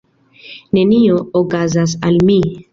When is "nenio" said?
0.77-1.21